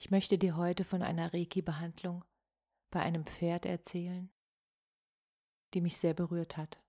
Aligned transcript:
Ich 0.00 0.12
möchte 0.12 0.38
dir 0.38 0.56
heute 0.56 0.84
von 0.84 1.02
einer 1.02 1.34
Reiki-Behandlung 1.34 2.24
bei 2.90 3.00
einem 3.00 3.26
Pferd 3.26 3.66
erzählen, 3.66 4.32
die 5.74 5.80
mich 5.80 5.96
sehr 5.96 6.14
berührt 6.14 6.56
hat. 6.56 6.80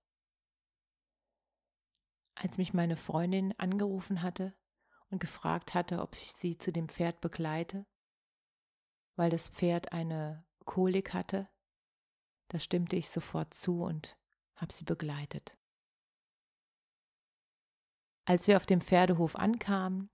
Als 2.36 2.56
mich 2.56 2.72
meine 2.72 2.96
Freundin 2.96 3.52
angerufen 3.58 4.22
hatte 4.22 4.54
und 5.10 5.18
gefragt 5.18 5.74
hatte, 5.74 6.00
ob 6.00 6.14
ich 6.14 6.32
sie 6.32 6.56
zu 6.56 6.72
dem 6.72 6.88
Pferd 6.88 7.20
begleite, 7.20 7.84
weil 9.16 9.28
das 9.28 9.48
Pferd 9.48 9.92
eine 9.92 10.46
Kolik 10.64 11.12
hatte, 11.12 11.48
da 12.48 12.60
stimmte 12.60 12.94
ich 12.94 13.10
sofort 13.10 13.52
zu 13.54 13.82
und 13.82 14.16
habe 14.54 14.72
sie 14.72 14.84
begleitet. 14.84 15.58
Als 18.24 18.46
wir 18.46 18.56
auf 18.56 18.66
dem 18.66 18.80
Pferdehof 18.80 19.34
ankamen, 19.34 20.10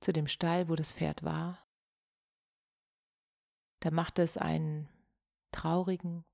zu 0.00 0.12
dem 0.12 0.26
Stall, 0.26 0.68
wo 0.68 0.76
das 0.76 0.92
Pferd 0.92 1.22
war, 1.22 1.66
da 3.82 3.90
machte 3.90 4.22
es 4.22 4.38
einen 4.38 4.88
traurigen 5.50 6.24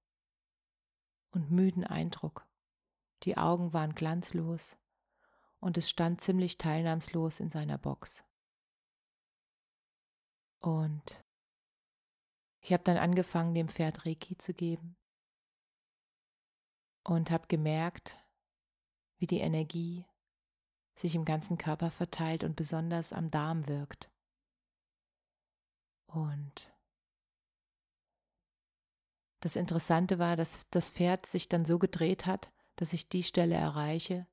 und 1.30 1.50
müden 1.50 1.82
Eindruck. 1.82 2.46
Die 3.22 3.38
Augen 3.38 3.72
waren 3.72 3.94
glanzlos 3.94 4.76
und 5.58 5.78
es 5.78 5.88
stand 5.88 6.20
ziemlich 6.20 6.58
teilnahmslos 6.58 7.40
in 7.40 7.48
seiner 7.48 7.78
Box. 7.78 8.22
Und 10.60 11.24
ich 12.60 12.70
habe 12.74 12.84
dann 12.84 12.98
angefangen, 12.98 13.54
dem 13.54 13.70
Pferd 13.70 14.04
Reiki 14.04 14.36
zu 14.36 14.52
geben 14.52 14.98
und 17.02 17.30
habe 17.30 17.46
gemerkt, 17.46 18.14
wie 19.16 19.26
die 19.26 19.40
Energie 19.40 20.04
sich 20.96 21.14
im 21.14 21.24
ganzen 21.24 21.56
Körper 21.56 21.90
verteilt 21.90 22.44
und 22.44 22.56
besonders 22.56 23.14
am 23.14 23.30
Darm 23.30 23.68
wirkt. 23.68 24.10
Und 26.08 26.77
das 29.40 29.56
Interessante 29.56 30.18
war, 30.18 30.36
dass 30.36 30.68
das 30.70 30.90
Pferd 30.90 31.26
sich 31.26 31.48
dann 31.48 31.64
so 31.64 31.78
gedreht 31.78 32.26
hat, 32.26 32.52
dass 32.76 32.92
ich 32.92 33.08
die 33.08 33.22
Stelle 33.22 33.54
erreiche, 33.54 34.26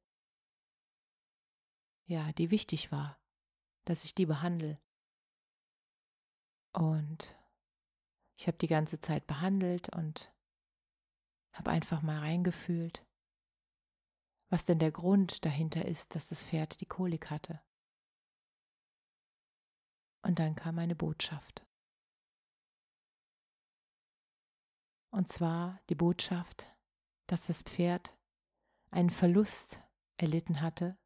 ja, 2.07 2.31
die 2.33 2.51
wichtig 2.51 2.91
war, 2.91 3.19
dass 3.85 4.03
ich 4.03 4.13
die 4.13 4.25
behandle. 4.25 4.79
Und 6.71 7.35
ich 8.37 8.47
habe 8.47 8.57
die 8.57 8.67
ganze 8.67 8.99
Zeit 8.99 9.27
behandelt 9.27 9.89
und 9.95 10.31
habe 11.53 11.71
einfach 11.71 12.01
mal 12.01 12.19
reingefühlt, 12.19 13.05
was 14.49 14.65
denn 14.65 14.79
der 14.79 14.91
Grund 14.91 15.45
dahinter 15.45 15.85
ist, 15.85 16.15
dass 16.15 16.27
das 16.27 16.43
Pferd 16.43 16.81
die 16.81 16.85
Kolik 16.85 17.29
hatte. 17.31 17.61
Und 20.21 20.39
dann 20.39 20.55
kam 20.55 20.79
eine 20.79 20.95
Botschaft. 20.95 21.64
Und 25.15 25.29
zwar 25.29 25.79
die 25.87 25.95
Botschaft, 25.95 26.75
dass 27.27 27.45
das 27.45 27.61
Pferd 27.61 28.13
einen 28.91 29.09
Verlust 29.09 29.79
erlitten 30.17 30.59
hatte, 30.59 30.97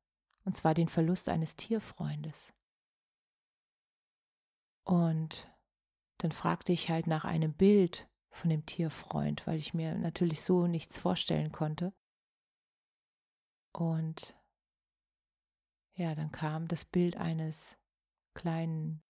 und 0.45 0.57
zwar 0.57 0.73
den 0.73 0.87
Verlust 0.87 1.29
eines 1.29 1.55
Tierfreundes. 1.55 2.51
Und 4.83 5.47
dann 6.17 6.31
fragte 6.31 6.71
ich 6.71 6.89
halt 6.89 7.05
nach 7.05 7.23
einem 7.23 7.53
Bild 7.53 8.09
von 8.31 8.49
dem 8.49 8.65
Tierfreund, 8.65 9.45
weil 9.45 9.59
ich 9.59 9.75
mir 9.75 9.93
natürlich 9.93 10.41
so 10.41 10.65
nichts 10.65 10.97
vorstellen 10.97 11.51
konnte. 11.51 11.93
Und 13.73 14.35
ja, 15.93 16.15
dann 16.15 16.31
kam 16.31 16.67
das 16.67 16.83
Bild 16.83 17.15
eines 17.15 17.77
kleinen 18.33 19.03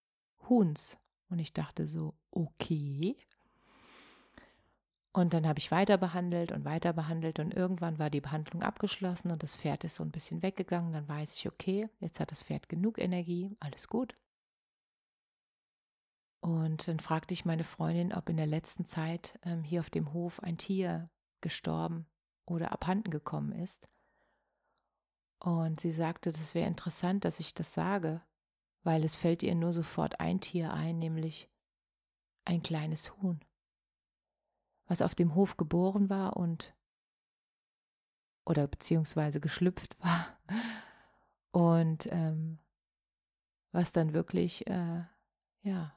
Huhns 0.46 0.98
und 1.30 1.38
ich 1.38 1.54
dachte 1.54 1.86
so, 1.86 2.18
okay, 2.30 3.16
und 5.12 5.34
dann 5.34 5.46
habe 5.46 5.58
ich 5.58 5.72
weiter 5.72 5.98
behandelt 5.98 6.52
und 6.52 6.64
weiter 6.64 6.92
behandelt 6.92 7.40
und 7.40 7.52
irgendwann 7.52 7.98
war 7.98 8.10
die 8.10 8.20
Behandlung 8.20 8.62
abgeschlossen 8.62 9.32
und 9.32 9.42
das 9.42 9.56
Pferd 9.56 9.82
ist 9.82 9.96
so 9.96 10.04
ein 10.04 10.12
bisschen 10.12 10.42
weggegangen. 10.42 10.92
Dann 10.92 11.08
weiß 11.08 11.34
ich, 11.34 11.48
okay, 11.48 11.88
jetzt 11.98 12.20
hat 12.20 12.30
das 12.30 12.44
Pferd 12.44 12.68
genug 12.68 12.98
Energie, 12.98 13.56
alles 13.58 13.88
gut. 13.88 14.16
Und 16.40 16.86
dann 16.86 17.00
fragte 17.00 17.34
ich 17.34 17.44
meine 17.44 17.64
Freundin, 17.64 18.14
ob 18.14 18.28
in 18.28 18.36
der 18.36 18.46
letzten 18.46 18.84
Zeit 18.84 19.38
ähm, 19.42 19.64
hier 19.64 19.80
auf 19.80 19.90
dem 19.90 20.12
Hof 20.12 20.40
ein 20.42 20.56
Tier 20.56 21.10
gestorben 21.40 22.06
oder 22.46 22.70
abhanden 22.70 23.10
gekommen 23.10 23.52
ist. 23.52 23.88
Und 25.40 25.80
sie 25.80 25.90
sagte, 25.90 26.30
das 26.30 26.54
wäre 26.54 26.68
interessant, 26.68 27.24
dass 27.24 27.40
ich 27.40 27.52
das 27.52 27.74
sage, 27.74 28.22
weil 28.84 29.04
es 29.04 29.16
fällt 29.16 29.42
ihr 29.42 29.54
nur 29.56 29.72
sofort 29.72 30.20
ein 30.20 30.40
Tier 30.40 30.72
ein, 30.72 30.98
nämlich 30.98 31.50
ein 32.44 32.62
kleines 32.62 33.14
Huhn 33.16 33.40
was 34.90 35.02
auf 35.02 35.14
dem 35.14 35.36
Hof 35.36 35.56
geboren 35.56 36.10
war 36.10 36.36
und 36.36 36.74
oder 38.44 38.66
beziehungsweise 38.66 39.40
geschlüpft 39.40 39.96
war 40.04 40.36
und 41.52 42.06
ähm, 42.10 42.58
was 43.70 43.92
dann 43.92 44.12
wirklich 44.14 44.66
äh, 44.66 45.04
ja 45.62 45.96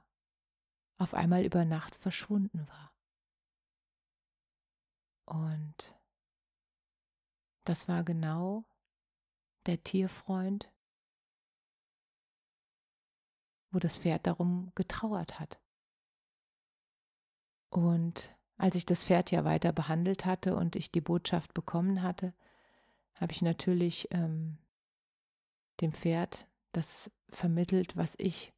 auf 1.00 1.16
einmal 1.16 1.44
über 1.44 1.66
Nacht 1.66 1.96
verschwunden 1.96 2.68
war. 2.68 2.94
Und 5.26 6.00
das 7.64 7.88
war 7.88 8.04
genau 8.04 8.64
der 9.66 9.84
Tierfreund, 9.84 10.72
wo 13.72 13.80
das 13.80 13.98
Pferd 13.98 14.28
darum 14.28 14.72
getrauert 14.76 15.40
hat. 15.40 15.60
Und 17.72 18.30
als 18.64 18.76
ich 18.76 18.86
das 18.86 19.04
Pferd 19.04 19.30
ja 19.30 19.44
weiter 19.44 19.74
behandelt 19.74 20.24
hatte 20.24 20.56
und 20.56 20.78
ich 20.78 20.90
die 20.90 21.02
Botschaft 21.02 21.54
bekommen 21.54 22.02
hatte, 22.02 22.34
habe 23.16 23.34
ich 23.34 23.42
natürlich 23.42 24.08
ähm, 24.12 24.58
dem 25.82 25.92
Pferd 25.92 26.48
das 26.72 27.12
vermittelt, 27.30 27.98
was 27.98 28.16
ich 28.18 28.54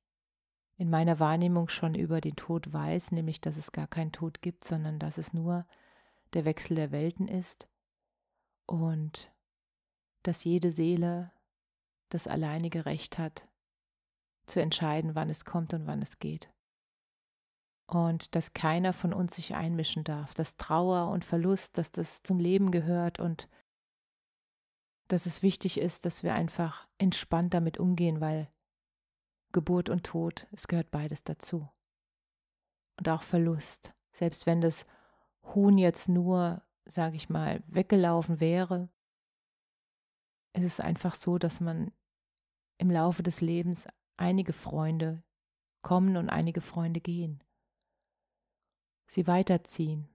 in 0.77 0.91
meiner 0.91 1.19
Wahrnehmung 1.19 1.69
schon 1.69 1.95
über 1.95 2.21
den 2.21 2.35
Tod 2.35 2.71
weiß, 2.71 3.13
nämlich 3.13 3.41
dass 3.41 3.57
es 3.57 3.71
gar 3.71 3.87
keinen 3.87 4.11
Tod 4.11 4.43
gibt, 4.43 4.63
sondern 4.63 4.99
dass 4.99 5.17
es 5.17 5.33
nur 5.33 5.65
der 6.33 6.45
Wechsel 6.45 6.75
der 6.75 6.91
Welten 6.91 7.27
ist 7.27 7.67
und 8.67 9.33
dass 10.21 10.43
jede 10.43 10.71
Seele 10.71 11.31
das 12.09 12.27
alleinige 12.27 12.85
Recht 12.85 13.17
hat, 13.17 13.47
zu 14.45 14.61
entscheiden, 14.61 15.15
wann 15.15 15.31
es 15.31 15.45
kommt 15.45 15.73
und 15.73 15.87
wann 15.87 16.03
es 16.03 16.19
geht 16.19 16.54
und 17.87 18.35
dass 18.35 18.53
keiner 18.53 18.93
von 18.93 19.13
uns 19.13 19.35
sich 19.35 19.55
einmischen 19.55 20.03
darf, 20.03 20.33
dass 20.33 20.57
Trauer 20.57 21.11
und 21.11 21.23
Verlust, 21.23 21.77
dass 21.77 21.91
das 21.91 22.23
zum 22.23 22.39
Leben 22.39 22.71
gehört 22.71 23.19
und 23.19 23.47
dass 25.07 25.27
es 25.27 25.43
wichtig 25.43 25.79
ist, 25.79 26.05
dass 26.05 26.23
wir 26.23 26.33
einfach 26.33 26.87
entspannt 26.97 27.53
damit 27.53 27.77
umgehen, 27.77 28.21
weil 28.21 28.49
Geburt 29.51 29.89
und 29.89 30.03
Tod, 30.03 30.47
es 30.51 30.67
gehört 30.67 30.89
beides 30.89 31.23
dazu. 31.23 31.69
Und 32.97 33.07
auch 33.07 33.21
Verlust, 33.21 33.93
selbst 34.11 34.47
wenn 34.47 34.61
das 34.61 34.87
Huhn 35.53 35.77
jetzt 35.77 36.09
nur, 36.09 36.63
sage 36.85 37.15
ich 37.15 37.29
mal, 37.29 37.61
weggelaufen 37.67 38.39
wäre, 38.39 38.89
ist 40.53 40.63
es 40.63 40.79
einfach 40.79 41.13
so, 41.13 41.37
dass 41.37 41.59
man 41.59 41.91
im 42.79 42.89
Laufe 42.89 43.21
des 43.21 43.41
Lebens 43.41 43.87
einige 44.17 44.53
Freunde 44.53 45.23
kommen 45.83 46.17
und 46.17 46.29
einige 46.29 46.61
Freunde 46.61 46.99
gehen 46.99 47.43
sie 49.07 49.27
weiterziehen. 49.27 50.09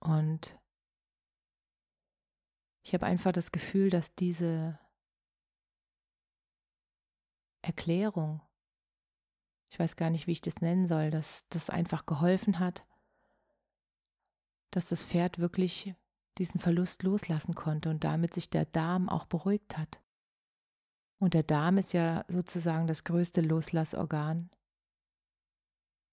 Und 0.00 0.58
ich 2.82 2.92
habe 2.94 3.06
einfach 3.06 3.32
das 3.32 3.52
Gefühl, 3.52 3.90
dass 3.90 4.14
diese 4.14 4.78
Erklärung, 7.62 8.40
ich 9.70 9.78
weiß 9.78 9.96
gar 9.96 10.10
nicht, 10.10 10.26
wie 10.26 10.32
ich 10.32 10.40
das 10.40 10.60
nennen 10.60 10.86
soll, 10.86 11.10
dass 11.10 11.46
das 11.48 11.70
einfach 11.70 12.06
geholfen 12.06 12.58
hat, 12.58 12.84
dass 14.72 14.88
das 14.88 15.04
Pferd 15.04 15.38
wirklich 15.38 15.94
diesen 16.38 16.58
Verlust 16.58 17.02
loslassen 17.02 17.54
konnte 17.54 17.90
und 17.90 18.04
damit 18.04 18.34
sich 18.34 18.50
der 18.50 18.64
Darm 18.64 19.08
auch 19.08 19.26
beruhigt 19.26 19.78
hat. 19.78 20.02
Und 21.18 21.34
der 21.34 21.44
Darm 21.44 21.78
ist 21.78 21.92
ja 21.92 22.24
sozusagen 22.26 22.88
das 22.88 23.04
größte 23.04 23.42
Loslassorgan, 23.42 24.50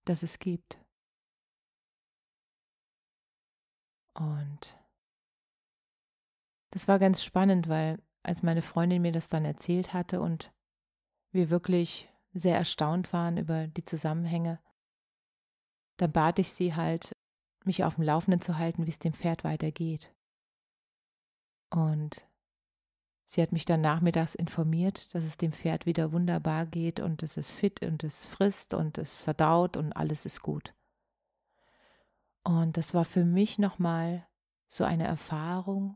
das 0.05 0.23
es 0.23 0.39
gibt. 0.39 0.79
Und 4.13 4.77
das 6.71 6.87
war 6.87 6.99
ganz 6.99 7.23
spannend, 7.23 7.69
weil 7.69 8.01
als 8.23 8.43
meine 8.43 8.61
Freundin 8.61 9.01
mir 9.01 9.11
das 9.11 9.29
dann 9.29 9.45
erzählt 9.45 9.93
hatte 9.93 10.21
und 10.21 10.51
wir 11.31 11.49
wirklich 11.49 12.09
sehr 12.33 12.55
erstaunt 12.55 13.11
waren 13.13 13.37
über 13.37 13.67
die 13.67 13.83
Zusammenhänge, 13.83 14.59
dann 15.97 16.11
bat 16.11 16.39
ich 16.39 16.51
sie 16.51 16.75
halt, 16.75 17.11
mich 17.65 17.83
auf 17.83 17.95
dem 17.95 18.03
Laufenden 18.03 18.41
zu 18.41 18.57
halten, 18.57 18.85
wie 18.85 18.89
es 18.89 18.99
dem 18.99 19.13
Pferd 19.13 19.43
weitergeht. 19.43 20.13
Und 21.71 22.28
sie 23.29 23.43
hat 23.43 23.51
mich 23.51 23.63
dann 23.63 23.81
nachmittags 23.81 24.33
informiert, 24.33 25.13
dass 25.13 25.23
es 25.23 25.37
dem 25.37 25.53
Pferd 25.53 25.85
wieder 25.85 26.11
wunderbar 26.11 26.65
geht 26.65 26.99
und 26.99 27.21
es 27.21 27.37
ist 27.37 27.51
fit 27.51 27.83
und 27.83 28.03
es 28.03 28.25
frisst 28.25 28.73
und 28.73 28.97
es 28.97 29.21
verdaut 29.21 29.77
und 29.77 29.93
alles 29.93 30.25
ist 30.25 30.41
gut. 30.41 30.73
Und 32.43 32.75
das 32.75 32.95
war 32.95 33.05
für 33.05 33.25
mich 33.25 33.59
nochmal 33.59 34.27
so 34.67 34.83
eine 34.83 35.05
Erfahrung, 35.05 35.95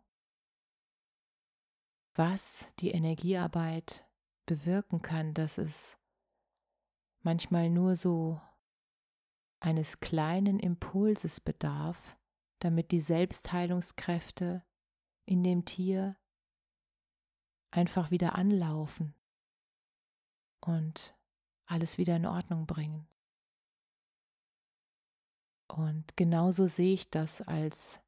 was 2.14 2.72
die 2.78 2.92
Energiearbeit 2.92 4.08
bewirken 4.46 5.02
kann, 5.02 5.34
dass 5.34 5.58
es 5.58 5.98
manchmal 7.22 7.72
nur 7.72 7.96
so 7.96 8.40
eines 9.60 10.02
kleinen 10.02 10.60
Impulses 10.60 11.40
bedarf, 11.40 12.16
damit 12.60 12.92
die 12.92 13.00
Selbstheilungskräfte 13.00 14.64
in 15.26 15.44
dem 15.44 15.66
Tier 15.66 16.16
einfach 17.74 18.12
wieder 18.12 18.36
anlaufen 18.36 19.16
und 20.62 21.16
alles 21.66 21.98
wieder 21.98 22.16
in 22.16 22.26
Ordnung 22.26 22.68
bringen. 22.68 23.08
Und 25.68 26.16
genauso 26.16 26.68
sehe 26.68 26.94
ich 26.94 27.10
das 27.10 27.42
als 27.42 28.00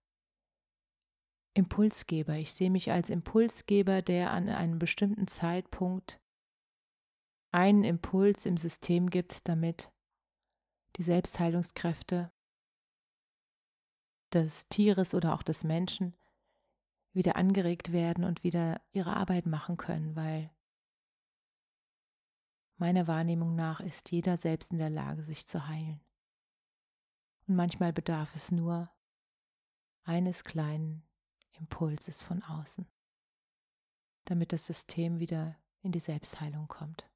Impulsgeber. 1.56 2.36
Ich 2.36 2.54
sehe 2.54 2.70
mich 2.70 2.92
als 2.92 3.10
Impulsgeber, 3.10 4.02
der 4.02 4.32
an 4.32 4.50
einem 4.50 4.78
bestimmten 4.78 5.28
Zeitpunkt 5.28 6.20
einen 7.52 7.84
Impuls 7.84 8.46
im 8.46 8.58
System 8.58 9.10
gibt, 9.10 9.48
damit 9.48 9.92
die 10.98 11.04
Selbstheilungskräfte 11.04 12.32
des 14.34 14.68
Tieres 14.68 15.16
oder 15.16 15.34
auch 15.34 15.44
des 15.44 15.64
Menschen 15.64 16.16
wieder 17.16 17.38
angeregt 17.38 17.92
werden 17.92 18.26
und 18.26 18.44
wieder 18.44 18.82
ihre 18.92 19.16
Arbeit 19.16 19.46
machen 19.46 19.78
können, 19.78 20.16
weil 20.16 20.52
meiner 22.78 23.08
Wahrnehmung 23.08 23.56
nach 23.56 23.80
ist 23.80 24.12
jeder 24.12 24.36
selbst 24.36 24.72
in 24.72 24.78
der 24.78 24.90
Lage, 24.90 25.24
sich 25.24 25.48
zu 25.48 25.68
heilen. 25.68 26.02
Und 27.48 27.56
manchmal 27.56 27.94
bedarf 27.94 28.36
es 28.36 28.52
nur 28.52 28.92
eines 30.04 30.44
kleinen 30.44 31.08
Impulses 31.54 32.22
von 32.22 32.44
außen, 32.44 32.86
damit 34.26 34.52
das 34.52 34.66
System 34.66 35.20
wieder 35.20 35.56
in 35.82 35.94
die 35.94 36.02
Selbstheilung 36.02 36.68
kommt. 36.68 37.10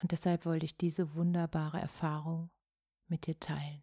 Und 0.00 0.12
deshalb 0.12 0.46
wollte 0.46 0.66
ich 0.66 0.76
diese 0.76 1.14
wunderbare 1.14 1.80
Erfahrung 1.80 2.50
mit 3.06 3.26
dir 3.26 3.38
teilen. 3.38 3.82